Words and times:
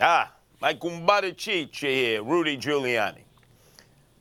Ah, 0.00 0.32
my 0.60 0.74
kumbada 0.74 1.36
chicha 1.36 1.86
here, 1.86 2.22
Rudy 2.22 2.56
Giuliani. 2.56 3.22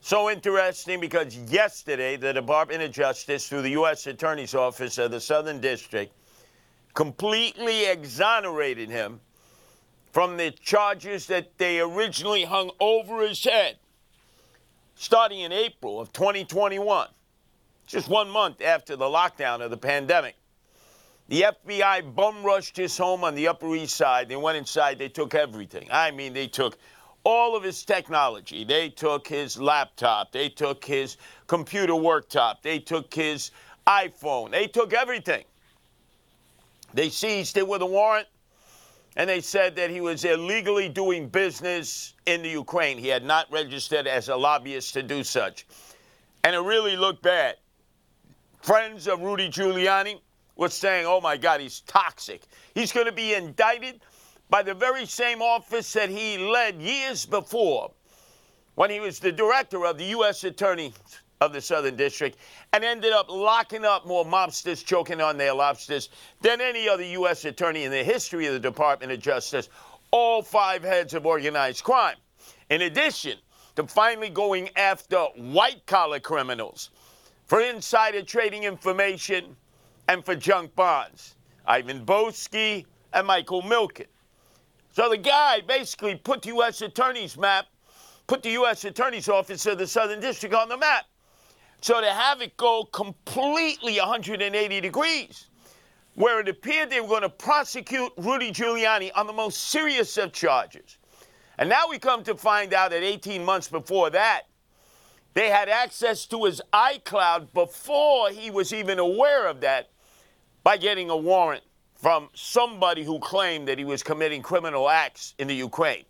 So 0.02 0.29
interesting 0.29 1.00
because 1.00 1.36
yesterday 1.36 2.15
the 2.15 2.34
Department 2.34 2.81
of 2.81 2.92
Justice, 2.92 3.47
through 3.47 3.62
the 3.62 3.71
U.S. 3.71 4.08
Attorney's 4.08 4.55
Office 4.55 4.98
of 4.98 5.12
the 5.12 5.20
Southern 5.20 5.62
District, 5.62 6.12
completely 6.94 7.86
exonerated 7.86 8.90
him 8.90 9.19
from 10.12 10.37
the 10.37 10.49
charges 10.51 11.28
that 11.28 11.58
they 11.60 11.79
originally 11.79 12.46
hung 12.46 12.71
over 12.79 13.21
his 13.21 13.44
head 13.44 13.78
starting 14.96 15.41
in 15.41 15.51
April 15.51 15.99
of 15.99 16.12
2021, 16.12 17.07
just 17.85 18.09
one 18.09 18.30
month 18.30 18.62
after 18.62 18.95
the 18.95 19.05
lockdown 19.05 19.62
of 19.62 19.70
the 19.70 19.77
pandemic. 19.77 20.35
The 21.30 21.41
FBI 21.41 22.16
bum 22.16 22.44
rushed 22.44 22.77
his 22.77 22.98
home 22.98 23.23
on 23.23 23.35
the 23.35 23.49
Upper 23.49 23.76
East 23.76 23.95
Side. 23.95 24.30
They 24.30 24.38
went 24.38 24.57
inside, 24.57 24.98
they 24.98 25.09
took 25.09 25.35
everything. 25.35 25.90
I 25.91 26.12
mean, 26.12 26.34
they 26.34 26.48
took 26.48 26.77
all 27.26 27.55
of 27.55 27.63
his 27.63 27.84
technology. 27.84 28.63
They 28.63 28.88
took 28.88 29.27
his 29.27 29.59
laptop, 29.59 30.32
they 30.32 30.48
took 30.48 30.85
his 30.85 31.18
computer 31.48 31.94
worktop, 31.94 32.62
they 32.62 32.80
took 32.80 33.13
his 33.13 33.52
iPhone, 33.85 34.52
they 34.52 34.68
took 34.68 34.94
everything. 34.94 35.44
They 36.94 37.09
seized 37.09 37.57
it 37.57 37.68
with 37.68 37.82
a 37.82 37.85
warrant 37.85 38.27
and 39.18 39.30
they 39.30 39.41
said 39.41 39.76
that 39.76 39.90
he 39.90 39.99
was 39.99 40.23
illegally 40.23 40.88
doing 40.88 41.27
business 41.27 42.13
in 42.27 42.44
the 42.44 42.49
Ukraine. 42.49 42.99
He 42.99 43.07
had 43.07 43.26
not 43.26 43.52
registered 43.52 44.07
as 44.07 44.30
a 44.30 44.35
lobbyist 44.35 44.94
to 44.94 45.04
do 45.04 45.23
such. 45.23 45.66
And 46.44 46.55
it 46.55 46.59
really 46.59 46.96
looked 46.96 47.23
bad. 47.23 47.55
Friends 48.62 49.07
of 49.07 49.21
Rudy 49.21 49.49
Giuliani 49.49 50.21
were 50.58 50.70
saying, 50.70 51.06
oh 51.06 51.22
my 51.22 51.38
God, 51.38 51.62
he's 51.62 51.82
toxic. 51.82 52.42
He's 52.74 52.92
going 52.92 53.06
to 53.06 53.12
be 53.12 53.34
indicted 53.34 54.02
by 54.50 54.64
the 54.64 54.74
very 54.74 55.06
same 55.06 55.42
office 55.42 55.94
that 55.94 56.10
he 56.10 56.38
led 56.38 56.82
years 56.82 57.26
before 57.26 57.91
when 58.76 58.90
he 58.90 58.99
was 58.99 59.20
the 59.20 59.32
director 59.32 59.86
of 59.86 59.98
the 59.98 60.05
U.S. 60.05 60.44
Attorney 60.44 60.94
of 61.41 61.54
the 61.54 61.62
Southern 61.62 61.96
District 61.96 62.38
and 62.74 62.84
ended 62.84 63.14
up 63.14 63.30
locking 63.30 63.86
up 63.86 64.08
more 64.08 64.25
mobsters 64.25 64.83
choking 64.83 65.22
on 65.22 65.38
their 65.38 65.53
lobsters 65.53 66.09
than 66.41 66.61
any 66.61 66.89
other 66.89 67.03
U.S. 67.03 67.45
attorney 67.45 67.83
in 67.83 67.92
the 67.92 68.03
history 68.03 68.47
of 68.47 68.53
the 68.53 68.59
Department 68.59 69.11
of 69.11 69.19
Justice, 69.19 69.69
all 70.11 70.42
five 70.42 70.83
heads 70.83 71.14
of 71.14 71.25
organized 71.25 71.83
crime. 71.83 72.16
In 72.69 72.83
addition 72.83 73.38
to 73.75 73.86
finally 73.86 74.30
going 74.30 74.69
after 74.75 75.17
white 75.36 75.86
collar 75.86 76.19
criminals 76.19 76.89
for 77.45 77.61
insider 77.61 78.23
trading 78.23 78.64
information 78.64 79.55
and 80.08 80.23
for 80.23 80.36
junk 80.36 80.75
bonds, 80.75 81.36
Ivan 81.66 82.05
Boesky 82.05 82.86
and 83.13 83.27
Michael 83.27 83.61
Milken. 83.61 84.08
So 84.94 85.09
the 85.09 85.17
guy 85.17 85.61
basically 85.61 86.16
put 86.16 86.41
the 86.41 86.49
U.S. 86.49 86.81
Attorney's 86.81 87.38
map, 87.38 87.67
put 88.25 88.41
the 88.41 88.52
U.S. 88.52 88.83
Attorney's 88.86 89.30
Office 89.30 89.66
of 89.66 89.77
the 89.77 89.88
Southern 89.88 90.19
District 90.19 90.55
on 90.55 90.69
the 90.69 90.77
map. 90.77 91.05
So 91.81 92.02
to 92.02 92.11
have 92.11 92.41
it 92.41 92.58
go 92.58 92.86
completely 92.86 93.99
180 93.99 94.81
degrees, 94.81 95.49
where 96.16 96.39
it 96.39 96.49
appeared 96.49 96.89
they 96.89 96.99
were 96.99 97.08
going 97.08 97.21
to 97.21 97.30
prosecute 97.30 98.11
Rudy 98.17 98.52
Giuliani 98.52 99.11
on 99.14 99.27
the 99.27 99.33
most 99.33 99.66
serious 99.66 100.17
of 100.17 100.33
charges. 100.33 100.97
And 101.59 101.69
now 101.69 101.88
we 101.89 101.99
come 101.99 102.23
to 102.23 102.36
find 102.36 102.73
out 102.73 102.92
that 102.92 103.03
18 103.03 103.45
months 103.45 103.67
before 103.67 104.09
that, 104.11 104.44
they 105.36 105.49
had 105.49 105.69
access 105.69 106.25
to 106.27 106.45
his 106.45 106.59
iCloud 106.73 107.53
before 107.53 108.31
he 108.31 108.49
was 108.49 108.73
even 108.73 108.97
aware 108.97 109.47
of 109.47 109.61
that 109.61 109.92
by 110.67 110.75
getting 110.75 111.09
a 111.09 111.15
warrant 111.15 111.63
from 111.95 112.27
somebody 112.33 113.01
who 113.01 113.19
claimed 113.19 113.69
that 113.69 113.77
he 113.77 113.85
was 113.85 114.03
committing 114.03 114.41
criminal 114.41 114.89
acts 114.89 115.33
in 115.39 115.47
the 115.47 115.55
Ukraine. 115.55 116.03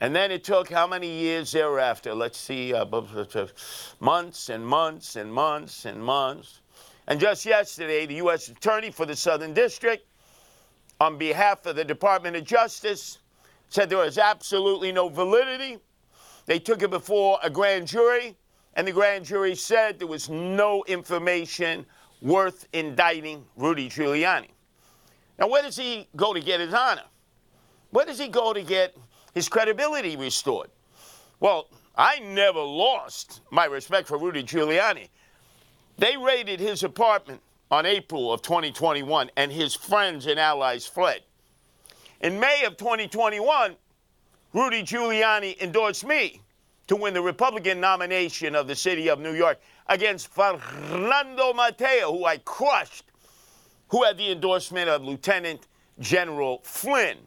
And 0.00 0.14
then 0.14 0.30
it 0.30 0.44
took 0.44 0.70
how 0.70 0.86
many 0.86 1.10
years 1.10 1.50
thereafter? 1.50 2.14
Let's 2.14 2.38
see, 2.38 2.72
uh, 2.72 2.86
months 3.98 4.50
and 4.50 4.64
months 4.64 5.16
and 5.16 5.34
months 5.34 5.84
and 5.84 6.00
months. 6.00 6.60
And 7.08 7.18
just 7.18 7.44
yesterday, 7.44 8.06
the 8.06 8.14
U.S. 8.26 8.46
Attorney 8.46 8.92
for 8.92 9.04
the 9.04 9.16
Southern 9.16 9.52
District, 9.52 10.06
on 11.00 11.18
behalf 11.18 11.66
of 11.66 11.74
the 11.74 11.84
Department 11.84 12.36
of 12.36 12.44
Justice, 12.44 13.18
said 13.68 13.90
there 13.90 13.98
was 13.98 14.16
absolutely 14.16 14.92
no 14.92 15.08
validity. 15.08 15.78
They 16.44 16.60
took 16.60 16.82
it 16.82 16.90
before 16.90 17.40
a 17.42 17.50
grand 17.50 17.88
jury, 17.88 18.36
and 18.74 18.86
the 18.86 18.92
grand 18.92 19.24
jury 19.24 19.56
said 19.56 19.98
there 19.98 20.06
was 20.06 20.30
no 20.30 20.84
information 20.86 21.84
worth 22.20 22.68
indicting 22.72 23.44
Rudy 23.56 23.88
Giuliani. 23.88 24.48
Now, 25.38 25.48
where 25.48 25.62
does 25.62 25.76
he 25.76 26.08
go 26.16 26.32
to 26.32 26.40
get 26.40 26.60
his 26.60 26.72
honor? 26.72 27.04
Where 27.90 28.06
does 28.06 28.18
he 28.18 28.28
go 28.28 28.52
to 28.52 28.62
get 28.62 28.96
his 29.36 29.50
credibility 29.50 30.16
restored. 30.16 30.70
Well, 31.40 31.68
I 31.94 32.20
never 32.20 32.58
lost 32.58 33.42
my 33.50 33.66
respect 33.66 34.08
for 34.08 34.16
Rudy 34.16 34.42
Giuliani. 34.42 35.10
They 35.98 36.16
raided 36.16 36.58
his 36.58 36.82
apartment 36.82 37.42
on 37.70 37.84
April 37.84 38.32
of 38.32 38.40
2021, 38.40 39.30
and 39.36 39.52
his 39.52 39.74
friends 39.74 40.26
and 40.26 40.40
allies 40.40 40.86
fled. 40.86 41.20
In 42.22 42.40
May 42.40 42.64
of 42.64 42.78
2021, 42.78 43.76
Rudy 44.54 44.82
Giuliani 44.82 45.60
endorsed 45.60 46.06
me 46.06 46.40
to 46.86 46.96
win 46.96 47.14
the 47.14 47.22
Republican 47.22 47.80
nomination 47.80 48.54
of 48.54 48.68
the 48.68 48.76
city 48.76 49.08
of 49.08 49.18
New 49.18 49.34
York 49.34 49.60
against 49.88 50.28
Fernando 50.28 51.52
Mateo, 51.52 52.12
who 52.12 52.24
I 52.24 52.38
crushed, 52.38 53.04
who 53.88 54.04
had 54.04 54.16
the 54.16 54.30
endorsement 54.30 54.88
of 54.88 55.02
Lieutenant 55.02 55.66
General 55.98 56.60
Flynn 56.62 57.18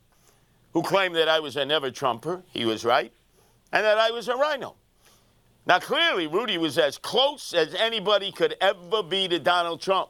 who 0.73 0.83
claimed 0.83 1.15
that 1.15 1.27
I 1.27 1.39
was 1.39 1.55
a 1.55 1.65
never 1.65 1.91
Trumper. 1.91 2.43
He 2.53 2.65
was 2.65 2.85
right. 2.85 3.11
And 3.71 3.85
that 3.85 3.97
I 3.97 4.11
was 4.11 4.27
a 4.27 4.35
rhino. 4.35 4.75
Now, 5.65 5.79
clearly, 5.79 6.27
Rudy 6.27 6.57
was 6.57 6.77
as 6.77 6.97
close 6.97 7.53
as 7.53 7.73
anybody 7.75 8.31
could 8.31 8.55
ever 8.61 9.03
be 9.03 9.27
to 9.27 9.39
Donald 9.39 9.81
Trump. 9.81 10.09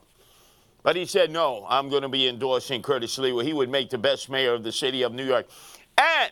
But 0.83 0.95
he 0.95 1.05
said, 1.05 1.31
no, 1.31 1.65
I'm 1.67 1.89
going 1.89 2.03
to 2.03 2.09
be 2.09 2.27
endorsing 2.27 2.81
Curtis 2.81 3.17
Lee, 3.17 3.33
where 3.33 3.43
he 3.43 3.51
would 3.51 3.69
make 3.69 3.89
the 3.89 3.97
best 3.97 4.29
mayor 4.29 4.53
of 4.53 4.63
the 4.63 4.71
city 4.71 5.01
of 5.01 5.13
New 5.13 5.25
York. 5.25 5.47
And 5.97 6.31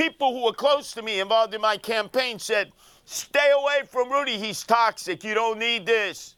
people 0.00 0.32
who 0.32 0.44
were 0.44 0.52
close 0.52 0.92
to 0.92 1.02
me, 1.02 1.20
involved 1.20 1.54
in 1.54 1.60
my 1.60 1.76
campaign, 1.76 2.38
said, 2.38 2.72
stay 3.04 3.52
away 3.54 3.82
from 3.86 4.10
Rudy. 4.10 4.38
He's 4.38 4.62
toxic. 4.62 5.22
You 5.24 5.34
don't 5.34 5.58
need 5.58 5.84
this. 5.84 6.36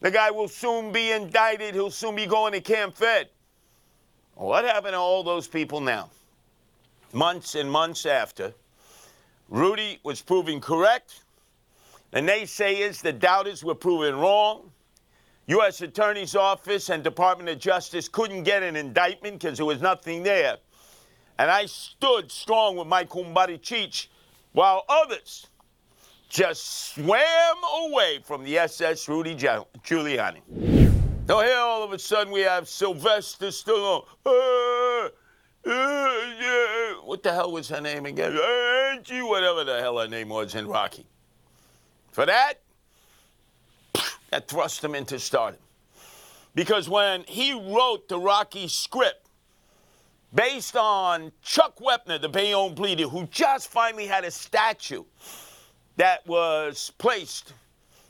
The 0.00 0.10
guy 0.10 0.30
will 0.30 0.48
soon 0.48 0.92
be 0.92 1.12
indicted. 1.12 1.74
He'll 1.74 1.90
soon 1.90 2.16
be 2.16 2.26
going 2.26 2.52
to 2.52 2.60
Camp 2.60 2.96
Fed. 2.96 3.28
What 4.34 4.64
happened 4.64 4.92
to 4.92 4.98
all 4.98 5.22
those 5.22 5.48
people 5.48 5.80
now? 5.80 6.10
months 7.12 7.54
and 7.54 7.70
months 7.70 8.06
after, 8.06 8.52
Rudy 9.48 9.98
was 10.04 10.22
proven 10.22 10.60
correct. 10.60 11.22
The 12.12 12.20
naysayers, 12.20 13.02
the 13.02 13.12
doubters 13.12 13.64
were 13.64 13.74
proven 13.74 14.16
wrong. 14.16 14.70
U.S. 15.46 15.80
Attorney's 15.80 16.36
Office 16.36 16.88
and 16.90 17.02
Department 17.02 17.48
of 17.48 17.58
Justice 17.58 18.08
couldn't 18.08 18.44
get 18.44 18.62
an 18.62 18.76
indictment 18.76 19.40
because 19.40 19.58
there 19.58 19.66
was 19.66 19.80
nothing 19.80 20.22
there. 20.22 20.56
And 21.40 21.50
I 21.50 21.64
stood 21.64 22.30
strong 22.30 22.76
with 22.76 22.86
my 22.86 23.02
Kumbari 23.02 23.58
Cheech 23.58 24.08
while 24.52 24.84
others 24.90 25.46
just 26.28 26.92
swam 26.94 27.56
away 27.84 28.18
from 28.22 28.44
the 28.44 28.58
SS 28.58 29.08
Rudy 29.08 29.34
Giuliani. 29.34 30.42
Now 31.26 31.40
here 31.40 31.56
all 31.56 31.82
of 31.82 31.94
a 31.94 31.98
sudden 31.98 32.30
we 32.30 32.42
have 32.42 32.68
Sylvester 32.68 33.46
Stallone. 33.46 34.04
Uh, 34.26 35.08
what 37.04 37.22
the 37.22 37.32
hell 37.32 37.52
was 37.52 37.70
her 37.70 37.80
name 37.80 38.04
again? 38.04 38.38
Angie, 38.38 39.22
whatever 39.22 39.64
the 39.64 39.80
hell 39.80 39.96
her 39.98 40.08
name 40.08 40.28
was 40.28 40.54
in 40.54 40.66
Rocky. 40.66 41.06
For 42.12 42.26
that, 42.26 42.60
that 44.28 44.46
thrust 44.46 44.84
him 44.84 44.94
into 44.94 45.18
stardom. 45.18 45.60
Because 46.54 46.86
when 46.86 47.22
he 47.22 47.54
wrote 47.54 48.10
the 48.10 48.18
Rocky 48.18 48.68
script, 48.68 49.19
based 50.34 50.76
on 50.76 51.32
Chuck 51.42 51.78
Wepner, 51.78 52.20
the 52.20 52.28
Bayonne 52.28 52.74
Bleeder, 52.74 53.08
who 53.08 53.26
just 53.26 53.70
finally 53.70 54.06
had 54.06 54.24
a 54.24 54.30
statue 54.30 55.04
that 55.96 56.26
was 56.26 56.92
placed 56.98 57.52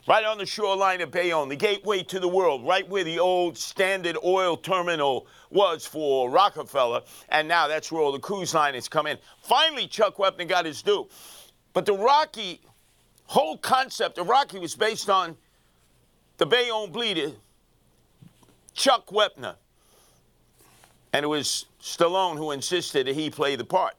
right 0.07 0.25
on 0.25 0.37
the 0.37 0.45
shoreline 0.45 1.01
of 1.01 1.11
Bayonne, 1.11 1.49
the 1.49 1.55
gateway 1.55 2.03
to 2.03 2.19
the 2.19 2.27
world, 2.27 2.65
right 2.65 2.87
where 2.89 3.03
the 3.03 3.19
old 3.19 3.57
Standard 3.57 4.17
Oil 4.23 4.57
Terminal 4.57 5.27
was 5.49 5.85
for 5.85 6.29
Rockefeller, 6.29 7.01
and 7.29 7.47
now 7.47 7.67
that's 7.67 7.91
where 7.91 8.01
all 8.01 8.11
the 8.11 8.19
cruise 8.19 8.53
liners 8.53 8.87
come 8.87 9.07
in. 9.07 9.17
Finally, 9.43 9.87
Chuck 9.87 10.17
Wepner 10.17 10.47
got 10.47 10.65
his 10.65 10.81
due. 10.81 11.07
But 11.73 11.85
the 11.85 11.93
Rocky 11.93 12.61
whole 13.25 13.57
concept 13.57 14.17
of 14.17 14.27
Rocky 14.27 14.59
was 14.59 14.75
based 14.75 15.09
on 15.09 15.37
the 16.37 16.45
Bayonne 16.45 16.91
bleeder, 16.91 17.31
Chuck 18.73 19.07
Wepner. 19.07 19.55
And 21.13 21.23
it 21.23 21.27
was 21.27 21.65
Stallone 21.81 22.37
who 22.37 22.51
insisted 22.51 23.07
that 23.07 23.15
he 23.15 23.29
play 23.29 23.55
the 23.55 23.65
part. 23.65 23.95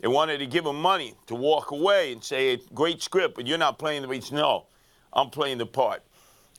They 0.00 0.08
wanted 0.08 0.38
to 0.38 0.46
give 0.46 0.64
him 0.64 0.80
money 0.80 1.14
to 1.26 1.34
walk 1.34 1.72
away 1.72 2.12
and 2.12 2.22
say, 2.22 2.60
great 2.74 3.02
script, 3.02 3.34
but 3.34 3.46
you're 3.46 3.58
not 3.58 3.78
playing 3.78 4.02
the 4.02 4.08
beats. 4.08 4.30
No, 4.30 4.66
I'm 5.12 5.30
playing 5.30 5.58
the 5.58 5.66
part. 5.66 6.02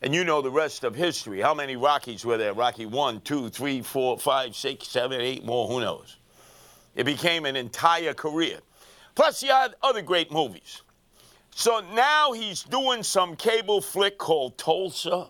And 0.02 0.14
you 0.14 0.24
know 0.24 0.42
the 0.42 0.52
rest 0.52 0.84
of 0.84 0.96
history. 0.96 1.40
How 1.42 1.54
many 1.54 1.76
Rockies 1.76 2.26
were 2.26 2.38
there? 2.38 2.54
Rocky 2.54 2.86
one, 2.86 3.22
two, 3.22 3.50
three, 3.50 3.82
four, 3.82 4.18
five, 4.18 4.56
six, 4.56 4.88
seven, 4.88 5.22
eight 5.22 5.46
more, 5.46 5.68
who 5.68 5.80
knows? 5.80 6.18
It 6.96 7.06
became 7.06 7.46
an 7.46 7.56
entire 7.56 8.14
career. 8.14 8.60
Plus, 9.16 9.42
he 9.42 9.48
had 9.48 9.76
other 9.82 10.02
great 10.02 10.32
movies. 10.32 10.82
So 11.52 11.82
now 11.94 12.32
he's 12.32 12.64
doing 12.64 13.04
some 13.04 13.36
cable 13.36 13.82
flick 13.82 14.18
called 14.18 14.58
Tulsa, 14.58 15.30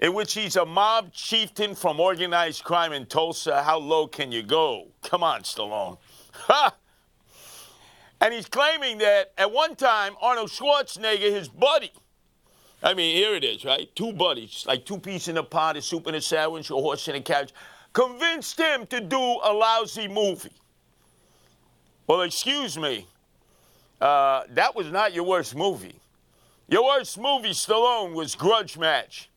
in 0.00 0.14
which 0.14 0.32
he's 0.32 0.56
a 0.56 0.64
mob 0.64 1.12
chieftain 1.12 1.74
from 1.74 2.00
organized 2.00 2.64
crime 2.64 2.92
in 2.92 3.06
Tulsa. 3.06 3.62
How 3.62 3.78
low 3.78 4.06
can 4.06 4.32
you 4.32 4.42
go? 4.42 4.88
Come 5.02 5.22
on, 5.22 5.42
Stallone. 5.42 5.98
Ha! 6.32 6.74
And 8.22 8.34
he's 8.34 8.46
claiming 8.46 8.98
that 8.98 9.32
at 9.38 9.52
one 9.52 9.76
time, 9.76 10.14
Arnold 10.20 10.50
Schwarzenegger, 10.50 11.30
his 11.30 11.48
buddy, 11.48 11.92
I 12.82 12.94
mean, 12.94 13.14
here 13.14 13.34
it 13.34 13.44
is, 13.44 13.64
right? 13.64 13.94
Two 13.94 14.12
buddies, 14.12 14.64
like 14.66 14.86
two 14.86 14.98
peas 14.98 15.28
in 15.28 15.36
a 15.36 15.42
pot, 15.42 15.76
a 15.76 15.82
soup 15.82 16.06
and 16.06 16.16
a 16.16 16.20
sandwich, 16.20 16.70
a 16.70 16.74
horse 16.74 17.06
and 17.08 17.16
a 17.18 17.20
carriage, 17.20 17.52
convinced 17.92 18.58
him 18.58 18.86
to 18.86 19.00
do 19.00 19.18
a 19.18 19.52
lousy 19.52 20.08
movie. 20.08 20.52
Well, 22.06 22.22
excuse 22.22 22.78
me, 22.78 23.06
uh, 24.00 24.42
that 24.50 24.74
was 24.74 24.90
not 24.90 25.12
your 25.12 25.24
worst 25.24 25.54
movie. 25.54 25.94
Your 26.68 26.84
worst 26.84 27.18
movie, 27.18 27.50
Stallone, 27.50 28.14
was 28.14 28.34
Grudge 28.34 28.78
Match. 28.78 29.29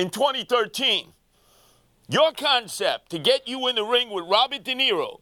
In 0.00 0.08
2013, 0.08 1.12
your 2.08 2.32
concept 2.32 3.10
to 3.10 3.18
get 3.18 3.46
you 3.46 3.68
in 3.68 3.74
the 3.74 3.84
ring 3.84 4.08
with 4.08 4.24
Robert 4.26 4.64
De 4.64 4.74
Niro, 4.74 5.20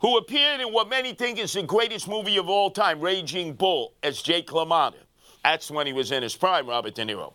who 0.00 0.16
appeared 0.16 0.60
in 0.60 0.72
what 0.72 0.88
many 0.88 1.12
think 1.12 1.38
is 1.38 1.52
the 1.52 1.62
greatest 1.62 2.08
movie 2.08 2.36
of 2.36 2.48
all 2.48 2.72
time, 2.72 3.00
Raging 3.00 3.52
Bull, 3.52 3.94
as 4.02 4.22
Jake 4.22 4.48
LaMotta. 4.48 5.04
That's 5.44 5.70
when 5.70 5.86
he 5.86 5.92
was 5.92 6.10
in 6.10 6.24
his 6.24 6.34
prime, 6.34 6.68
Robert 6.68 6.96
De 6.96 7.04
Niro. 7.04 7.32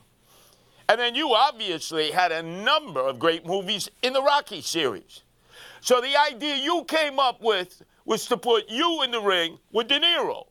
And 0.89 0.99
then 0.99 1.15
you 1.15 1.33
obviously 1.33 2.11
had 2.11 2.33
a 2.33 2.43
number 2.43 2.99
of 2.99 3.17
great 3.17 3.45
movies 3.45 3.89
in 4.01 4.11
the 4.11 4.21
Rocky 4.21 4.59
series. 4.59 5.23
So 5.79 6.01
the 6.01 6.17
idea 6.17 6.57
you 6.57 6.83
came 6.83 7.17
up 7.17 7.41
with 7.41 7.81
was 8.03 8.25
to 8.25 8.35
put 8.35 8.67
you 8.67 9.03
in 9.03 9.11
the 9.11 9.21
ring 9.21 9.57
with 9.71 9.87
De 9.87 10.01
Niro. 10.01 10.47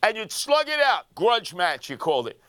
And 0.00 0.16
you'd 0.16 0.30
slug 0.30 0.68
it 0.68 0.78
out. 0.78 1.12
Grudge 1.16 1.54
match, 1.54 1.90
you 1.90 1.96
called 1.96 2.28
it. 2.28 2.40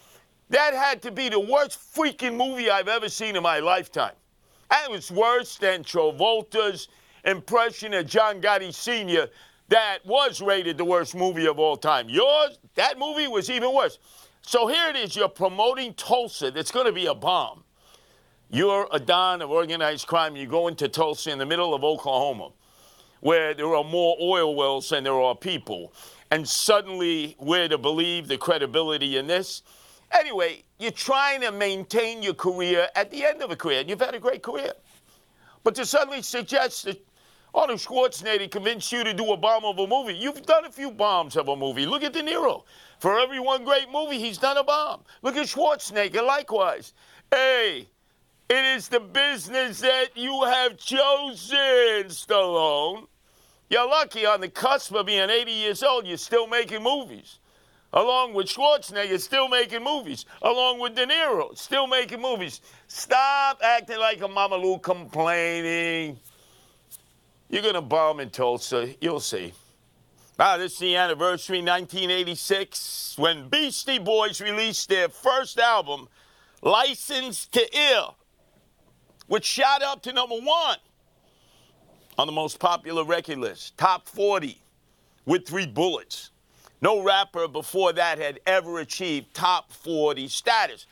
That 0.49 0.73
had 0.73 1.01
to 1.03 1.11
be 1.11 1.29
the 1.29 1.39
worst 1.39 1.79
freaking 1.95 2.35
movie 2.35 2.69
I've 2.69 2.87
ever 2.87 3.09
seen 3.09 3.35
in 3.35 3.43
my 3.43 3.59
lifetime. 3.59 4.13
It 4.71 4.91
was 4.91 5.11
worse 5.11 5.57
than 5.57 5.83
Travolta's 5.83 6.87
impression 7.25 7.93
of 7.93 8.07
John 8.07 8.41
Gotti 8.41 8.73
Sr. 8.73 9.29
that 9.69 9.99
was 10.05 10.41
rated 10.41 10.77
the 10.77 10.85
worst 10.85 11.15
movie 11.15 11.47
of 11.47 11.59
all 11.59 11.77
time. 11.77 12.09
Yours, 12.09 12.59
that 12.75 12.97
movie 12.97 13.27
was 13.27 13.49
even 13.49 13.73
worse. 13.73 13.99
So 14.41 14.67
here 14.67 14.89
it 14.89 14.95
is, 14.95 15.15
you're 15.15 15.29
promoting 15.29 15.93
Tulsa. 15.93 16.51
That's 16.51 16.71
going 16.71 16.85
to 16.85 16.91
be 16.91 17.05
a 17.05 17.15
bomb. 17.15 17.63
You're 18.49 18.87
a 18.91 18.99
don 18.99 19.41
of 19.41 19.51
organized 19.51 20.07
crime. 20.07 20.35
You 20.35 20.47
go 20.47 20.67
into 20.67 20.89
Tulsa 20.89 21.31
in 21.31 21.39
the 21.39 21.45
middle 21.45 21.73
of 21.73 21.83
Oklahoma 21.83 22.51
where 23.23 23.53
there 23.53 23.73
are 23.73 23.85
more 23.85 24.17
oil 24.21 24.53
wells 24.53 24.89
than 24.89 25.05
there 25.05 25.13
are 25.13 25.33
people. 25.33 25.93
And 26.29 26.47
suddenly 26.47 27.37
we're 27.39 27.69
to 27.69 27.77
believe 27.77 28.27
the 28.27 28.37
credibility 28.37 29.15
in 29.15 29.27
this. 29.27 29.63
Anyway, 30.13 30.63
you're 30.79 30.91
trying 30.91 31.41
to 31.41 31.51
maintain 31.51 32.21
your 32.21 32.33
career 32.35 32.87
at 32.95 33.09
the 33.09 33.25
end 33.25 33.41
of 33.41 33.51
a 33.51 33.55
career, 33.55 33.79
and 33.81 33.89
you've 33.89 33.99
had 33.99 34.13
a 34.13 34.19
great 34.19 34.43
career. 34.43 34.73
But 35.63 35.75
to 35.75 35.85
suddenly 35.85 36.21
suggest 36.21 36.85
that 36.85 37.03
Arnold 37.55 37.79
Schwarzenegger 37.79 38.49
convinced 38.49 38.91
you 38.91 39.03
to 39.03 39.13
do 39.13 39.31
a 39.31 39.37
bomb 39.37 39.65
of 39.65 39.77
a 39.79 39.87
movie, 39.87 40.15
you've 40.15 40.43
done 40.43 40.65
a 40.65 40.71
few 40.71 40.91
bombs 40.91 41.35
of 41.35 41.47
a 41.47 41.55
movie. 41.55 41.85
Look 41.85 42.03
at 42.03 42.13
De 42.13 42.21
Niro. 42.21 42.63
For 42.99 43.19
every 43.19 43.39
one 43.39 43.63
great 43.63 43.91
movie, 43.91 44.19
he's 44.19 44.37
done 44.37 44.57
a 44.57 44.63
bomb. 44.63 45.03
Look 45.21 45.35
at 45.35 45.47
Schwarzenegger, 45.47 46.25
likewise. 46.25 46.93
Hey, 47.31 47.89
it 48.49 48.65
is 48.75 48.87
the 48.87 48.99
business 48.99 49.79
that 49.81 50.15
you 50.15 50.43
have 50.43 50.77
chosen, 50.77 52.05
Stallone. 52.09 53.07
You're 53.69 53.87
lucky 53.87 54.25
on 54.25 54.41
the 54.41 54.49
cusp 54.49 54.93
of 54.93 55.05
being 55.05 55.29
80 55.29 55.51
years 55.51 55.81
old, 55.81 56.05
you're 56.05 56.17
still 56.17 56.47
making 56.47 56.83
movies. 56.83 57.39
Along 57.93 58.33
with 58.33 58.47
Schwarzenegger, 58.47 59.19
still 59.19 59.47
making 59.47 59.83
movies. 59.83 60.25
Along 60.41 60.79
with 60.79 60.95
De 60.95 61.05
Niro, 61.05 61.55
still 61.55 61.85
making 61.85 62.21
movies. 62.21 62.61
Stop 62.87 63.59
acting 63.63 63.99
like 63.99 64.21
a 64.21 64.25
Lou 64.25 64.79
complaining. 64.79 66.19
You're 67.49 67.61
going 67.61 67.75
to 67.75 67.81
bomb 67.81 68.19
in 68.19 68.31
Tulsa. 68.31 68.95
You'll 68.99 69.19
see. 69.19 69.53
Ah, 70.39 70.57
this 70.57 70.73
is 70.73 70.79
the 70.79 70.95
anniversary, 70.95 71.59
1986, 71.59 73.15
when 73.19 73.47
Beastie 73.49 73.99
Boys 73.99 74.41
released 74.41 74.89
their 74.89 75.07
first 75.07 75.59
album, 75.59 76.09
License 76.63 77.45
to 77.47 77.63
Ill, 77.77 78.15
which 79.27 79.45
shot 79.45 79.83
up 79.83 80.01
to 80.01 80.13
number 80.13 80.37
one 80.37 80.77
on 82.17 82.25
the 82.25 82.33
most 82.33 82.59
popular 82.59 83.03
record 83.03 83.37
list, 83.37 83.77
top 83.77 84.07
40 84.07 84.59
with 85.25 85.47
three 85.47 85.67
bullets. 85.67 86.31
No 86.83 87.01
rapper 87.01 87.47
before 87.47 87.93
that 87.93 88.19
had 88.19 88.41
ever 88.45 88.79
achieved 88.79 89.33
top 89.33 89.71
40 89.71 90.27
status. 90.27 90.85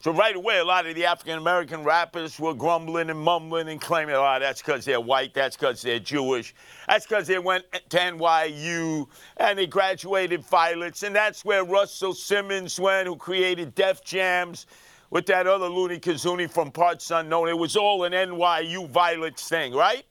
So 0.00 0.10
right 0.10 0.34
away, 0.34 0.58
a 0.58 0.64
lot 0.64 0.86
of 0.86 0.96
the 0.96 1.06
African 1.06 1.38
American 1.38 1.84
rappers 1.84 2.40
were 2.40 2.52
grumbling 2.52 3.10
and 3.10 3.20
mumbling 3.20 3.68
and 3.68 3.80
claiming, 3.80 4.16
oh, 4.16 4.38
that's 4.40 4.60
because 4.60 4.84
they're 4.84 5.00
white, 5.00 5.34
that's 5.34 5.56
because 5.56 5.82
they're 5.82 6.00
Jewish, 6.00 6.52
that's 6.88 7.06
because 7.06 7.28
they 7.28 7.38
went 7.38 7.64
to 7.90 7.96
NYU 7.96 9.06
and 9.36 9.56
they 9.56 9.68
graduated 9.68 10.44
Violets, 10.44 11.04
and 11.04 11.14
that's 11.14 11.44
where 11.44 11.62
Russell 11.64 12.12
Simmons 12.12 12.80
went, 12.80 13.06
who 13.06 13.14
created 13.14 13.72
Def 13.76 14.02
Jams 14.02 14.66
with 15.10 15.26
that 15.26 15.46
other 15.46 15.68
loony 15.68 16.00
kazuni 16.00 16.50
from 16.50 16.72
parts 16.72 17.12
unknown. 17.12 17.48
It 17.48 17.56
was 17.56 17.76
all 17.76 18.02
an 18.02 18.12
NYU 18.12 18.88
Violets 18.88 19.48
thing, 19.48 19.72
right? 19.74 20.04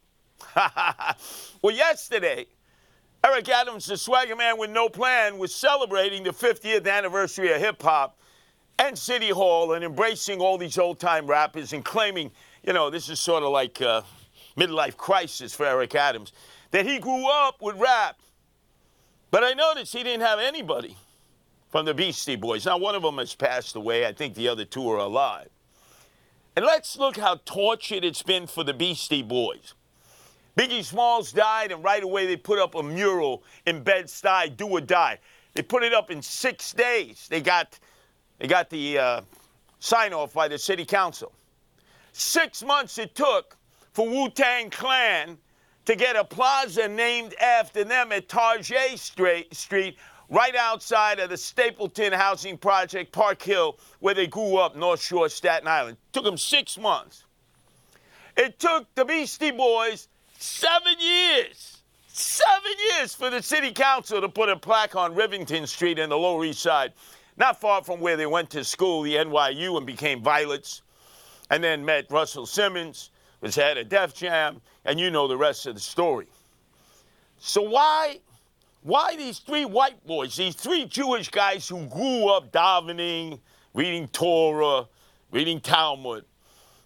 well, 1.62 1.76
yesterday, 1.76 2.46
Eric 3.26 3.50
Adams, 3.50 3.88
the 3.88 3.98
swagger 3.98 4.36
man 4.36 4.60
with 4.60 4.70
no 4.70 4.88
plan, 4.88 5.40
was 5.40 5.54
celebrating 5.54 6.22
the 6.22 6.30
50th 6.30 6.88
anniversary 6.88 7.52
of 7.52 7.60
hip 7.60 7.82
hop 7.82 8.20
and 8.78 8.96
City 8.96 9.30
Hall 9.30 9.74
and 9.74 9.84
embracing 9.84 10.40
all 10.40 10.60
these 10.60 10.78
old 10.78 11.00
time 11.00 11.26
rappers 11.26 11.74
and 11.74 11.84
claiming, 11.84 12.30
you 12.62 12.72
know, 12.72 12.92
this 12.92 13.10
is 13.10 13.20
sort 13.20 13.42
of 13.42 13.50
like 13.50 13.82
a 13.82 14.04
midlife 14.56 14.96
crisis 14.96 15.56
for 15.56 15.66
Eric 15.66 15.96
Adams, 15.96 16.34
that 16.70 16.86
he 16.86 17.00
grew 17.00 17.28
up 17.28 17.64
with 17.64 17.76
rap. 17.78 18.20
But 19.32 19.44
I 19.44 19.54
noticed 19.54 19.94
he 19.94 20.04
didn't 20.04 20.22
have 20.22 20.38
anybody 20.38 20.96
from 21.72 21.86
the 21.86 21.96
Beastie 21.96 22.36
Boys. 22.36 22.68
Now, 22.68 22.78
one 22.78 22.94
of 22.94 23.02
them 23.02 23.18
has 23.18 23.34
passed 23.34 23.76
away. 23.76 24.06
I 24.06 24.14
think 24.14 24.36
the 24.36 24.50
other 24.50 24.66
two 24.66 24.88
are 24.92 25.00
alive. 25.00 25.50
And 26.56 26.64
let's 26.64 26.96
look 26.96 27.18
how 27.18 27.40
tortured 27.44 28.06
it's 28.06 28.22
been 28.22 28.46
for 28.46 28.64
the 28.64 28.74
Beastie 28.74 29.24
Boys. 29.24 29.74
Biggie 30.58 30.84
Smalls 30.84 31.32
died, 31.32 31.72
and 31.72 31.84
right 31.84 32.04
away 32.04 32.26
they 32.26 32.38
put 32.38 32.60
up 32.60 32.76
a 32.76 32.84
mural 32.84 33.44
in 33.66 33.84
Bed-Stuy, 33.84 34.56
Do 34.56 34.68
or 34.68 34.82
Die. 34.82 35.20
They 35.54 35.62
put 35.62 35.84
it 35.84 35.94
up 35.94 36.12
in 36.12 36.22
six 36.22 36.72
days. 36.74 37.28
They 37.30 37.42
got, 37.42 37.78
they 38.40 38.48
got 38.48 38.70
the 38.70 38.98
uh, 38.98 39.22
sign 39.80 40.14
off 40.14 40.34
by 40.34 40.48
the 40.48 40.58
city 40.58 40.86
council. 40.86 41.32
Six 42.14 42.64
months 42.64 42.98
it 42.98 43.16
took 43.16 43.58
for 43.92 44.08
Wu 44.08 44.30
Tang 44.30 44.70
Clan 44.70 45.38
to 45.86 45.96
get 45.96 46.16
a 46.16 46.24
plaza 46.24 46.88
named 46.88 47.36
after 47.36 47.84
them 47.84 48.12
at 48.12 48.28
Targee 48.28 48.98
Street, 48.98 49.98
right 50.30 50.56
outside 50.56 51.20
of 51.20 51.30
the 51.30 51.38
Stapleton 51.38 52.12
Housing 52.12 52.58
Project, 52.58 53.12
Park 53.12 53.42
Hill, 53.42 53.78
where 54.00 54.14
they 54.14 54.28
grew 54.28 54.58
up, 54.58 54.76
North 54.76 55.02
Shore, 55.02 55.30
Staten 55.30 55.68
Island. 55.68 55.98
It 55.98 56.14
took 56.14 56.24
them 56.24 56.38
six 56.38 56.78
months. 56.78 57.26
It 58.36 58.58
took 58.60 58.88
the 58.96 59.06
Beastie 59.06 59.52
Boys 59.52 60.08
Seven 60.38 60.96
years. 61.00 61.78
Seven 62.08 62.72
years 62.92 63.14
for 63.14 63.30
the 63.30 63.42
city 63.42 63.72
council 63.72 64.22
to 64.22 64.30
put 64.30 64.48
a 64.48 64.56
plaque 64.56 64.96
on 64.96 65.14
Rivington 65.16 65.68
Street 65.68 66.00
in 66.00 66.10
the 66.10 66.18
Lower 66.18 66.46
East 66.46 66.62
Side, 66.62 66.94
not 67.36 67.60
far 67.60 67.84
from 67.84 68.00
where 68.00 68.16
they 68.16 68.26
went 68.26 68.50
to 68.52 68.64
school, 68.64 69.02
the 69.02 69.16
NYU, 69.16 69.78
and 69.78 69.86
became 69.86 70.22
Violets, 70.22 70.82
and 71.50 71.62
then 71.62 71.84
met 71.84 72.06
Russell 72.10 72.46
Simmons, 72.46 73.12
was 73.42 73.56
head 73.56 73.78
of 73.78 73.90
Def 73.90 74.16
Jam, 74.16 74.62
and 74.86 74.98
you 75.00 75.12
know 75.12 75.28
the 75.28 75.36
rest 75.36 75.66
of 75.66 75.76
the 75.76 75.82
story. 75.82 76.28
So 77.38 77.62
why, 77.62 78.20
why 78.84 79.18
these 79.18 79.40
three 79.40 79.66
white 79.66 80.06
boys, 80.08 80.38
these 80.38 80.56
three 80.56 80.86
Jewish 80.86 81.30
guys 81.30 81.68
who 81.68 81.86
grew 81.88 82.30
up 82.30 82.52
davening, 82.52 83.40
reading 83.74 84.08
Torah, 84.08 84.88
reading 85.32 85.60
Talmud, 85.60 86.24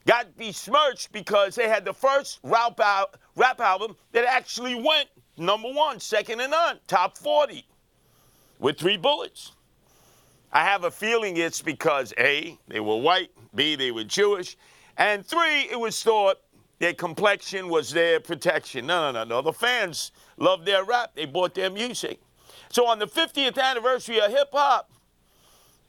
got 0.10 0.36
besmirched 0.38 1.12
because 1.12 1.54
they 1.54 1.70
had 1.70 1.86
the 1.86 1.94
first 1.94 2.40
rap, 2.42 2.80
al- 2.80 3.12
rap 3.36 3.60
album 3.60 3.96
that 4.12 4.26
actually 4.26 4.74
went 4.74 5.08
number 5.38 5.72
one, 5.72 6.00
second 6.00 6.42
and 6.42 6.50
none, 6.50 6.80
top 6.88 7.16
40 7.16 7.64
with 8.58 8.80
three 8.80 8.98
bullets. 8.98 9.52
I 10.52 10.64
have 10.64 10.84
a 10.84 10.90
feeling 10.90 11.38
it's 11.38 11.62
because 11.62 12.12
A, 12.18 12.58
they 12.68 12.80
were 12.80 12.98
white, 12.98 13.30
B, 13.54 13.76
they 13.76 13.92
were 13.92 14.04
Jewish, 14.04 14.58
and 14.98 15.24
three, 15.24 15.70
it 15.70 15.80
was 15.80 16.02
thought 16.02 16.38
their 16.80 16.96
complexion 16.96 17.70
was 17.70 17.92
their 17.92 18.20
protection. 18.20 18.88
No, 18.88 19.12
no, 19.12 19.24
no, 19.24 19.36
no. 19.36 19.42
The 19.44 19.54
fans 19.54 20.12
loved 20.38 20.66
their 20.66 20.84
rap, 20.84 21.12
they 21.14 21.26
bought 21.26 21.54
their 21.54 21.70
music. 21.70 22.20
So 22.72 22.88
on 22.88 22.98
the 22.98 23.06
50th 23.06 23.62
anniversary 23.62 24.20
of 24.20 24.32
hip 24.32 24.50
hop, 24.54 24.90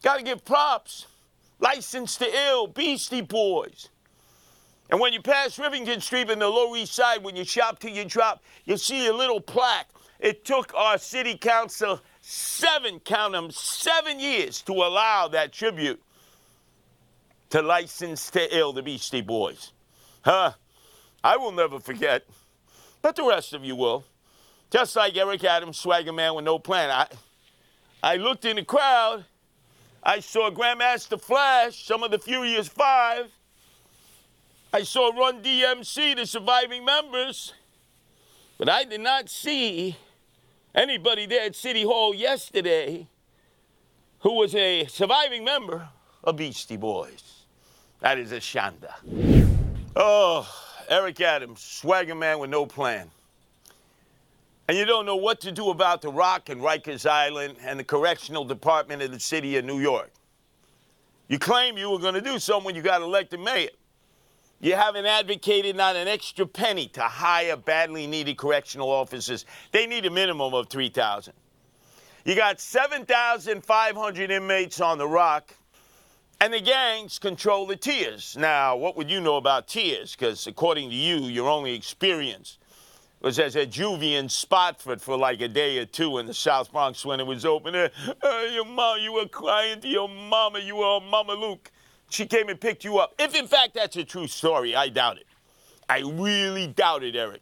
got 0.03 0.17
to 0.17 0.23
give 0.23 0.45
props. 0.45 1.07
License 1.59 2.17
to 2.17 2.27
Ill, 2.47 2.67
Beastie 2.67 3.21
Boys. 3.21 3.89
And 4.91 4.99
when 4.99 5.13
you 5.13 5.21
pass 5.21 5.57
Rivington 5.57 6.01
Street 6.01 6.29
in 6.29 6.39
the 6.39 6.49
Lower 6.49 6.75
East 6.75 6.93
Side, 6.93 7.23
when 7.23 7.37
you 7.37 7.45
shop 7.45 7.79
till 7.79 7.91
you 7.91 8.03
drop, 8.03 8.43
you'll 8.65 8.77
see 8.77 9.07
a 9.07 9.13
little 9.13 9.39
plaque. 9.39 9.87
It 10.19 10.43
took 10.43 10.73
our 10.75 10.97
city 10.97 11.37
council 11.37 12.01
seven, 12.19 12.99
count 12.99 13.31
them, 13.31 13.49
seven 13.51 14.19
years 14.19 14.61
to 14.63 14.73
allow 14.73 15.29
that 15.29 15.53
tribute 15.53 16.01
to 17.51 17.61
License 17.61 18.29
to 18.31 18.55
Ill, 18.55 18.73
the 18.73 18.83
Beastie 18.83 19.21
Boys. 19.21 19.71
Huh? 20.23 20.51
I 21.23 21.37
will 21.37 21.53
never 21.53 21.79
forget, 21.79 22.25
but 23.01 23.15
the 23.15 23.23
rest 23.23 23.53
of 23.53 23.63
you 23.63 23.75
will. 23.75 24.03
Just 24.71 24.95
like 24.95 25.15
Eric 25.17 25.43
Adams, 25.43 25.77
swagger 25.77 26.13
man 26.13 26.35
with 26.35 26.45
no 26.45 26.59
plan. 26.59 26.89
I, 26.89 27.07
I 28.03 28.17
looked 28.17 28.45
in 28.45 28.57
the 28.57 28.63
crowd. 28.63 29.25
I 30.03 30.19
saw 30.19 30.49
Grandmaster 30.49 31.19
Flash, 31.19 31.85
some 31.85 32.03
of 32.03 32.11
the 32.11 32.19
Furious 32.19 32.67
Five. 32.67 33.31
I 34.73 34.83
saw 34.83 35.09
Run 35.09 35.43
DMC, 35.43 36.15
the 36.15 36.25
surviving 36.25 36.85
members. 36.85 37.53
But 38.57 38.69
I 38.69 38.85
did 38.85 39.01
not 39.01 39.29
see 39.29 39.97
anybody 40.73 41.25
there 41.25 41.45
at 41.45 41.55
City 41.55 41.83
Hall 41.83 42.15
yesterday 42.15 43.07
who 44.19 44.37
was 44.37 44.55
a 44.55 44.85
surviving 44.85 45.43
member 45.43 45.89
of 46.23 46.37
Beastie 46.37 46.77
Boys. 46.77 47.43
That 47.99 48.17
is 48.17 48.31
a 48.31 48.37
shanda. 48.37 48.93
Oh, 49.95 50.47
Eric 50.87 51.19
Adams, 51.19 51.61
swagger 51.61 52.15
man 52.15 52.39
with 52.39 52.49
no 52.49 52.65
plan. 52.65 53.11
And 54.69 54.77
you 54.77 54.85
don't 54.85 55.05
know 55.05 55.17
what 55.17 55.41
to 55.41 55.51
do 55.51 55.69
about 55.71 56.01
the 56.01 56.09
Rock 56.09 56.47
and 56.47 56.61
Rikers 56.61 57.09
Island 57.09 57.57
and 57.61 57.77
the 57.77 57.83
correctional 57.83 58.45
department 58.45 59.01
of 59.01 59.11
the 59.11 59.19
city 59.19 59.57
of 59.57 59.65
New 59.65 59.79
York. 59.79 60.11
You 61.27 61.39
claim 61.39 61.77
you 61.77 61.89
were 61.89 61.99
going 61.99 62.13
to 62.13 62.21
do 62.21 62.39
something 62.39 62.67
when 62.67 62.75
you 62.75 62.81
got 62.81 63.01
elected 63.01 63.41
mayor. 63.41 63.69
You 64.61 64.75
haven't 64.75 65.07
advocated 65.07 65.75
not 65.75 65.95
an 65.95 66.07
extra 66.07 66.45
penny 66.45 66.85
to 66.89 67.01
hire 67.01 67.57
badly 67.57 68.05
needed 68.05 68.37
correctional 68.37 68.91
officers. 68.91 69.45
They 69.71 69.87
need 69.87 70.05
a 70.05 70.11
minimum 70.11 70.53
of 70.53 70.69
3,000. 70.69 71.33
You 72.25 72.35
got 72.35 72.61
7,500 72.61 74.29
inmates 74.29 74.79
on 74.79 74.99
the 74.99 75.07
rock, 75.07 75.55
and 76.39 76.53
the 76.53 76.61
gangs 76.61 77.17
control 77.17 77.65
the 77.65 77.75
tiers. 77.75 78.37
Now, 78.37 78.75
what 78.75 78.95
would 78.97 79.09
you 79.09 79.19
know 79.19 79.37
about 79.37 79.67
tiers? 79.67 80.15
Because 80.15 80.45
according 80.45 80.91
to 80.91 80.95
you, 80.95 81.21
your 81.21 81.49
only 81.49 81.73
experience 81.73 82.59
was 83.19 83.39
as 83.39 83.55
a 83.55 83.65
juvie 83.65 84.13
in 84.13 84.29
Spofford 84.29 85.01
for 85.01 85.17
like 85.17 85.41
a 85.41 85.47
day 85.47 85.79
or 85.79 85.85
two 85.85 86.19
in 86.19 86.27
the 86.27 86.35
South 86.35 86.71
Bronx 86.71 87.03
when 87.03 87.19
it 87.19 87.25
was 87.25 87.45
open. 87.45 87.73
Uh, 87.73 87.89
uh, 88.23 88.41
your 88.51 88.65
mom, 88.65 88.99
you 88.99 89.13
were 89.13 89.27
crying 89.27 89.81
to 89.81 89.87
your 89.87 90.07
mama, 90.07 90.59
you 90.59 90.75
were 90.75 90.97
a 90.97 90.99
Mama 90.99 91.33
Luke 91.33 91.71
she 92.13 92.25
came 92.25 92.49
and 92.49 92.59
picked 92.59 92.83
you 92.83 92.97
up. 92.97 93.13
If 93.17 93.35
in 93.35 93.47
fact 93.47 93.73
that's 93.73 93.95
a 93.95 94.03
true 94.03 94.27
story, 94.27 94.75
I 94.75 94.89
doubt 94.89 95.17
it. 95.17 95.25
I 95.89 95.99
really 95.99 96.67
doubt 96.67 97.03
it, 97.03 97.15
Eric. 97.15 97.41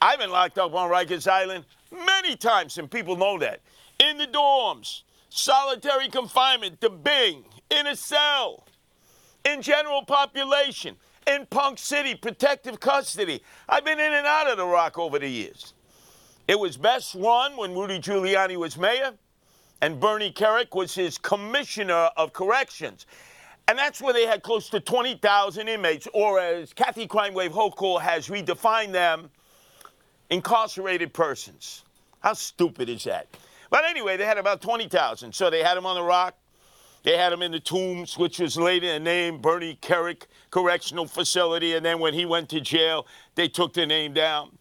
I've 0.00 0.18
been 0.18 0.30
locked 0.30 0.58
up 0.58 0.74
on 0.74 0.90
Rikers 0.90 1.30
Island 1.30 1.64
many 1.92 2.36
times, 2.36 2.78
and 2.78 2.90
people 2.90 3.16
know 3.16 3.38
that. 3.38 3.60
In 3.98 4.16
the 4.16 4.26
dorms, 4.26 5.02
solitary 5.28 6.08
confinement, 6.08 6.80
the 6.80 6.90
Bing, 6.90 7.44
in 7.70 7.86
a 7.86 7.94
cell, 7.94 8.66
in 9.44 9.60
general 9.60 10.04
population, 10.04 10.96
in 11.26 11.46
Punk 11.46 11.78
City, 11.78 12.14
protective 12.14 12.80
custody. 12.80 13.42
I've 13.68 13.84
been 13.84 14.00
in 14.00 14.12
and 14.12 14.26
out 14.26 14.48
of 14.48 14.56
the 14.56 14.66
rock 14.66 14.98
over 14.98 15.18
the 15.18 15.28
years. 15.28 15.74
It 16.48 16.58
was 16.58 16.76
best 16.76 17.14
run 17.14 17.56
when 17.56 17.74
Rudy 17.74 17.98
Giuliani 17.98 18.56
was 18.56 18.76
mayor 18.76 19.12
and 19.82 20.00
Bernie 20.00 20.32
Kerik 20.32 20.74
was 20.74 20.94
his 20.94 21.16
commissioner 21.18 22.10
of 22.16 22.32
corrections. 22.32 23.06
And 23.70 23.78
that's 23.78 24.02
where 24.02 24.12
they 24.12 24.26
had 24.26 24.42
close 24.42 24.68
to 24.70 24.80
20,000 24.80 25.68
inmates, 25.68 26.08
or 26.12 26.40
as 26.40 26.72
Kathy 26.72 27.06
Crimewave 27.06 27.50
Hochul 27.50 28.00
has 28.00 28.26
redefined 28.26 28.90
them, 28.90 29.30
incarcerated 30.28 31.14
persons. 31.14 31.84
How 32.18 32.32
stupid 32.32 32.88
is 32.88 33.04
that? 33.04 33.28
But 33.70 33.84
anyway, 33.84 34.16
they 34.16 34.24
had 34.24 34.38
about 34.38 34.60
20,000. 34.60 35.32
So 35.32 35.50
they 35.50 35.62
had 35.62 35.76
them 35.76 35.86
on 35.86 35.94
the 35.94 36.02
rock. 36.02 36.34
They 37.04 37.16
had 37.16 37.32
them 37.32 37.42
in 37.42 37.52
the 37.52 37.60
tombs, 37.60 38.18
which 38.18 38.40
was 38.40 38.56
later 38.56 38.98
named 38.98 39.40
Bernie 39.40 39.78
Kerik 39.80 40.26
Correctional 40.50 41.06
Facility. 41.06 41.74
And 41.74 41.86
then 41.86 42.00
when 42.00 42.12
he 42.12 42.26
went 42.26 42.48
to 42.48 42.60
jail, 42.60 43.06
they 43.36 43.46
took 43.46 43.72
the 43.72 43.86
name 43.86 44.12
down. 44.12 44.58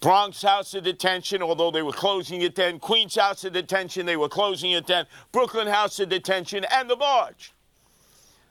Bronx 0.00 0.40
House 0.40 0.72
of 0.72 0.84
Detention, 0.84 1.42
although 1.42 1.70
they 1.70 1.82
were 1.82 1.92
closing 1.92 2.40
it 2.40 2.54
then. 2.54 2.78
Queens 2.78 3.16
House 3.16 3.44
of 3.44 3.52
Detention, 3.52 4.06
they 4.06 4.16
were 4.16 4.30
closing 4.30 4.70
it 4.70 4.86
then. 4.86 5.04
Brooklyn 5.30 5.66
House 5.66 6.00
of 6.00 6.08
Detention, 6.08 6.64
and 6.72 6.88
the 6.88 6.96
Barge. 6.96 7.52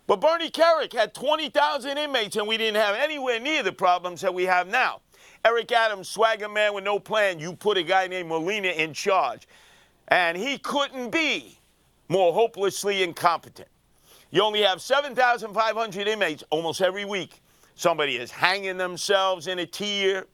But 0.09 0.21
Bernie 0.21 0.49
Kerik 0.49 0.91
had 0.91 1.13
20,000 1.13 1.99
inmates, 1.99 2.35
and 2.35 2.47
we 2.47 2.57
didn't 2.57 2.81
have 2.81 2.95
anywhere 2.95 3.39
near 3.39 3.61
the 3.61 3.71
problems 3.71 4.21
that 4.21 4.33
we 4.33 4.43
have 4.45 4.67
now. 4.67 5.01
Eric 5.45 5.71
Adams, 5.71 6.09
swagger 6.09 6.49
man 6.49 6.73
with 6.73 6.83
no 6.83 6.97
plan, 6.97 7.37
you 7.37 7.53
put 7.53 7.77
a 7.77 7.83
guy 7.83 8.07
named 8.07 8.27
Molina 8.27 8.69
in 8.69 8.91
charge. 8.91 9.47
And 10.07 10.35
he 10.35 10.57
couldn't 10.57 11.11
be 11.11 11.59
more 12.07 12.33
hopelessly 12.33 13.03
incompetent. 13.03 13.67
You 14.31 14.41
only 14.41 14.63
have 14.63 14.81
7,500 14.81 16.07
inmates 16.07 16.43
almost 16.49 16.81
every 16.81 17.05
week. 17.05 17.39
Somebody 17.75 18.15
is 18.15 18.31
hanging 18.31 18.77
themselves 18.77 19.45
in 19.45 19.59
a 19.59 19.65
tier. 19.67 20.25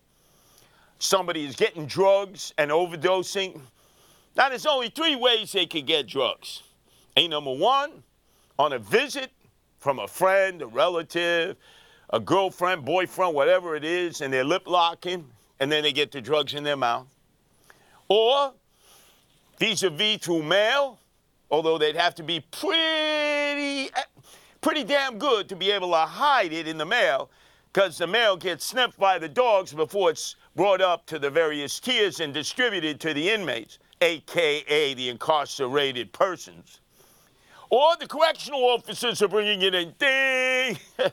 Somebody 1.00 1.44
is 1.44 1.58
getting 1.58 1.86
drugs 1.86 2.53
and 2.58 2.72
overdosing. 2.72 3.60
Now, 4.38 4.48
there's 4.48 4.65
only 4.65 4.88
three 4.88 5.17
ways 5.17 5.51
they 5.51 5.65
could 5.65 5.86
get 5.86 6.08
drugs. 6.08 6.63
A 7.17 7.27
number 7.27 7.53
one, 7.53 8.03
on 8.58 8.72
a 8.72 8.79
visit 8.79 9.32
from 9.86 10.00
a 10.00 10.08
friend, 10.08 10.63
a 10.63 10.65
relative, 10.65 11.56
a 12.10 12.20
girlfriend, 12.20 12.84
boyfriend, 12.84 13.36
whatever 13.36 13.75
it 13.75 13.84
is, 13.84 14.22
and 14.22 14.34
they're 14.34 14.44
lip 14.44 14.63
locking, 14.65 15.24
and 15.60 15.72
then 15.72 15.84
they 15.84 15.94
get 15.94 16.12
the 16.12 16.20
drugs 16.20 16.56
in 16.56 16.63
their 16.63 16.75
mouth. 16.75 17.06
Or 18.08 18.51
vis 19.60 19.84
a 19.84 19.92
vis 19.92 20.18
through 20.18 20.42
mail, 20.42 20.98
although 21.51 21.77
they'd 21.77 21.96
have 21.96 22.15
to 22.15 22.24
be 22.24 22.39
pretty, 22.50 23.92
pretty 24.60 24.84
damn 24.86 25.20
good 25.20 25.48
to 25.50 25.56
be 25.56 25.70
able 25.70 25.92
to 25.92 25.98
hide 25.98 26.51
it 26.51 26.68
in 26.68 26.80
the 26.80 26.86
mail, 26.86 27.30
because 27.72 28.00
the 28.00 28.08
mail 28.08 28.38
gets 28.38 28.65
sniffed 28.65 28.98
by 28.98 29.20
the 29.20 29.30
dogs 29.30 29.72
before 29.72 30.10
it's 30.10 30.36
brought 30.56 30.82
up 30.82 31.06
to 31.06 31.20
the 31.20 31.30
various 31.30 31.80
tiers 31.80 32.22
and 32.22 32.34
distributed 32.34 33.00
to 33.01 33.13
the 33.13 33.30
inmates, 33.30 33.77
aka 34.01 34.96
the 34.96 35.10
incarcerated 35.10 36.12
persons. 36.12 36.80
Or 37.75 37.98
the 38.00 38.08
correctional 38.08 38.63
officers 38.70 39.22
are 39.22 39.27
bringing 39.27 39.62
it 39.62 39.75
in. 39.75 39.94
Ding! 40.00 40.77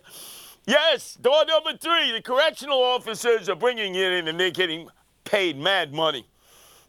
yes, 0.65 1.17
door 1.17 1.45
number 1.45 1.77
three. 1.77 2.13
The 2.13 2.23
correctional 2.23 2.81
officers 2.81 3.49
are 3.49 3.57
bringing 3.57 3.97
it 3.97 4.13
in 4.13 4.29
and 4.29 4.39
they're 4.39 4.53
getting 4.53 4.87
paid 5.25 5.59
mad 5.59 5.93
money 5.93 6.25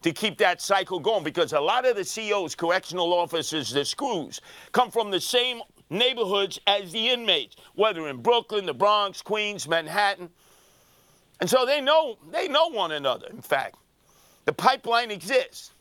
to 0.03 0.11
keep 0.11 0.37
that 0.37 0.61
cycle 0.61 0.99
going 0.99 1.23
because 1.23 1.53
a 1.53 1.59
lot 1.59 1.87
of 1.87 1.95
the 1.95 2.05
COs, 2.05 2.53
correctional 2.53 3.15
officers, 3.15 3.71
the 3.71 3.83
screws, 3.83 4.41
come 4.73 4.91
from 4.91 5.09
the 5.09 5.19
same 5.19 5.59
neighborhoods 5.89 6.59
as 6.67 6.91
the 6.91 7.09
inmates, 7.09 7.55
whether 7.73 8.07
in 8.09 8.21
Brooklyn, 8.21 8.67
the 8.67 8.75
Bronx, 8.75 9.23
Queens, 9.23 9.67
Manhattan. 9.67 10.29
And 11.39 11.49
so 11.49 11.65
they 11.65 11.81
know 11.81 12.19
they 12.31 12.47
know 12.47 12.67
one 12.67 12.91
another, 12.91 13.25
in 13.31 13.41
fact. 13.41 13.77
The 14.45 14.53
pipeline 14.53 15.09
exists. 15.09 15.72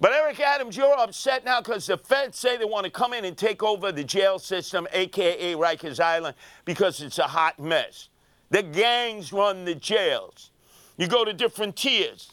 But 0.00 0.12
Eric 0.12 0.38
Adams, 0.38 0.76
you're 0.76 0.96
upset 0.96 1.44
now 1.44 1.60
because 1.60 1.86
the 1.86 1.98
feds 1.98 2.38
say 2.38 2.56
they 2.56 2.64
want 2.64 2.84
to 2.84 2.90
come 2.90 3.12
in 3.12 3.24
and 3.24 3.36
take 3.36 3.64
over 3.64 3.90
the 3.90 4.04
jail 4.04 4.38
system, 4.38 4.86
aka 4.92 5.54
Rikers 5.54 5.98
Island, 5.98 6.36
because 6.64 7.00
it's 7.00 7.18
a 7.18 7.24
hot 7.24 7.58
mess. 7.58 8.08
The 8.50 8.62
gangs 8.62 9.32
run 9.32 9.64
the 9.64 9.74
jails. 9.74 10.50
You 10.98 11.08
go 11.08 11.24
to 11.24 11.32
different 11.32 11.74
tiers. 11.76 12.30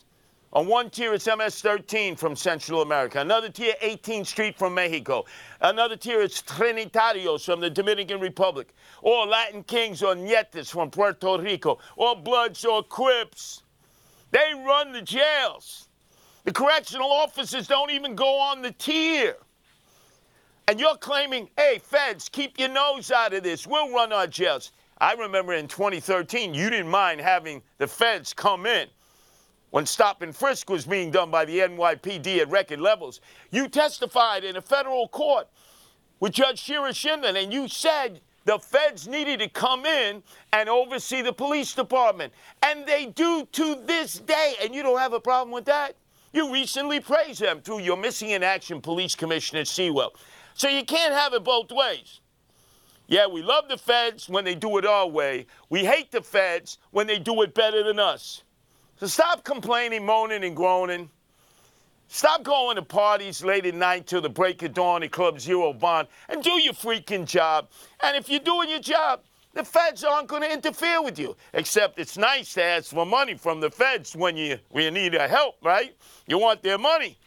On 0.53 0.67
one 0.67 0.89
tier, 0.89 1.13
it's 1.13 1.27
MS-13 1.27 2.17
from 2.17 2.35
Central 2.35 2.81
America. 2.81 3.19
Another 3.19 3.49
tier, 3.49 3.73
18th 3.83 4.27
Street 4.27 4.57
from 4.57 4.75
Mexico. 4.75 5.25
Another 5.59 5.97
tier, 5.97 6.21
it's 6.21 6.41
Trinitarios 6.41 7.43
from 7.43 7.59
the 7.59 7.69
Dominican 7.69 8.21
Republic. 8.21 8.73
Or 9.01 9.25
Latin 9.27 9.63
Kings 9.63 10.01
or 10.01 10.15
Ñetas 10.15 10.71
from 10.71 10.91
Puerto 10.91 11.37
Rico. 11.39 11.79
Or 11.97 12.15
Bloods 12.15 12.63
or 12.63 12.83
Crips. 12.83 13.63
They 14.31 14.53
run 14.65 14.93
the 14.93 15.01
jails. 15.01 15.84
The 16.45 16.51
correctional 16.51 17.11
officers 17.11 17.67
don't 17.67 17.91
even 17.91 18.15
go 18.15 18.39
on 18.39 18.61
the 18.61 18.71
tier. 18.71 19.35
And 20.67 20.79
you're 20.79 20.97
claiming, 20.97 21.49
hey, 21.57 21.79
feds, 21.83 22.29
keep 22.29 22.59
your 22.59 22.69
nose 22.69 23.11
out 23.11 23.33
of 23.33 23.43
this. 23.43 23.67
We'll 23.67 23.91
run 23.91 24.13
our 24.13 24.27
jails. 24.27 24.71
I 24.99 25.13
remember 25.13 25.53
in 25.53 25.67
2013, 25.67 26.53
you 26.53 26.69
didn't 26.69 26.89
mind 26.89 27.19
having 27.19 27.61
the 27.79 27.87
feds 27.87 28.33
come 28.33 28.65
in 28.65 28.87
when 29.71 29.85
stop 29.85 30.21
and 30.21 30.35
frisk 30.35 30.69
was 30.69 30.85
being 30.85 31.11
done 31.11 31.29
by 31.29 31.45
the 31.45 31.59
NYPD 31.59 32.37
at 32.37 32.49
record 32.49 32.79
levels. 32.79 33.21
You 33.51 33.67
testified 33.67 34.43
in 34.43 34.55
a 34.55 34.61
federal 34.61 35.07
court 35.07 35.47
with 36.19 36.31
Judge 36.31 36.59
Shira 36.59 36.91
Scheindlin, 36.91 37.43
and 37.43 37.51
you 37.51 37.67
said 37.67 38.21
the 38.45 38.57
feds 38.59 39.07
needed 39.07 39.39
to 39.39 39.49
come 39.49 39.85
in 39.85 40.23
and 40.53 40.69
oversee 40.69 41.21
the 41.21 41.33
police 41.33 41.73
department. 41.73 42.31
And 42.63 42.85
they 42.85 43.07
do 43.07 43.47
to 43.51 43.75
this 43.85 44.19
day, 44.19 44.53
and 44.61 44.73
you 44.73 44.81
don't 44.81 44.99
have 44.99 45.13
a 45.13 45.19
problem 45.19 45.51
with 45.51 45.65
that. 45.65 45.95
You 46.35 46.51
recently 46.51 46.99
praised 46.99 47.39
them 47.39 47.61
through 47.61 47.79
your 47.79 47.95
missing 47.95 48.31
in 48.31 48.43
action 48.43 48.81
police 48.81 49.15
commissioner 49.15 49.63
Sewell. 49.63 50.13
So 50.53 50.67
you 50.67 50.83
can't 50.83 51.13
have 51.13 51.33
it 51.33 51.45
both 51.45 51.71
ways. 51.71 52.19
Yeah, 53.07 53.25
we 53.27 53.41
love 53.41 53.69
the 53.69 53.77
feds 53.77 54.27
when 54.27 54.43
they 54.43 54.53
do 54.53 54.77
it 54.77 54.85
our 54.85 55.07
way. 55.07 55.45
We 55.69 55.85
hate 55.85 56.11
the 56.11 56.21
feds 56.21 56.77
when 56.91 57.07
they 57.07 57.19
do 57.19 57.41
it 57.43 57.53
better 57.53 57.83
than 57.83 57.99
us. 57.99 58.43
So 58.99 59.07
stop 59.07 59.45
complaining, 59.45 60.05
moaning, 60.05 60.43
and 60.43 60.57
groaning. 60.57 61.09
Stop 62.09 62.43
going 62.43 62.75
to 62.75 62.81
parties 62.81 63.41
late 63.41 63.65
at 63.65 63.73
night 63.73 64.05
till 64.05 64.19
the 64.19 64.29
break 64.29 64.61
of 64.61 64.73
dawn 64.73 65.03
at 65.03 65.11
Club 65.11 65.39
Zero 65.39 65.71
Bond 65.71 66.09
and 66.27 66.43
do 66.43 66.51
your 66.61 66.73
freaking 66.73 67.25
job. 67.25 67.69
And 68.01 68.17
if 68.17 68.29
you're 68.29 68.41
doing 68.41 68.69
your 68.69 68.79
job, 68.79 69.21
the 69.55 69.63
feds 69.63 70.03
aren't 70.03 70.27
going 70.27 70.43
to 70.43 70.51
interfere 70.53 71.01
with 71.01 71.17
you. 71.17 71.35
Except 71.53 71.97
it's 71.97 72.17
nice 72.17 72.53
to 72.53 72.63
ask 72.63 72.91
for 72.93 73.05
money 73.05 73.33
from 73.33 73.61
the 73.61 73.71
feds 73.71 74.15
when 74.15 74.37
you, 74.37 74.59
when 74.69 74.83
you 74.83 74.91
need 74.91 75.13
their 75.13 75.27
help, 75.27 75.55
right? 75.63 75.95
You 76.27 76.37
want 76.37 76.61
their 76.61 76.77
money. 76.77 77.17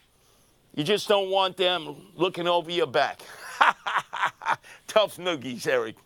You 0.74 0.84
just 0.84 1.08
don't 1.08 1.30
want 1.30 1.56
them 1.56 1.96
looking 2.14 2.46
over 2.46 2.70
your 2.70 2.86
back. 2.86 3.22
Tough 4.86 5.16
noogies, 5.16 5.66
Eric. 5.66 5.96